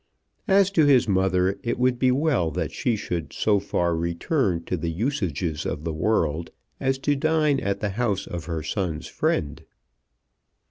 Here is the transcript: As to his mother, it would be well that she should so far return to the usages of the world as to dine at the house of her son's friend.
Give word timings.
As 0.47 0.71
to 0.71 0.87
his 0.87 1.07
mother, 1.07 1.59
it 1.61 1.77
would 1.77 1.99
be 1.99 2.09
well 2.09 2.49
that 2.49 2.71
she 2.71 2.95
should 2.95 3.31
so 3.31 3.59
far 3.59 3.95
return 3.95 4.63
to 4.63 4.75
the 4.75 4.89
usages 4.89 5.63
of 5.63 5.83
the 5.83 5.93
world 5.93 6.49
as 6.79 6.97
to 6.97 7.15
dine 7.15 7.59
at 7.59 7.81
the 7.81 7.89
house 7.89 8.25
of 8.25 8.45
her 8.45 8.63
son's 8.63 9.05
friend. 9.05 9.63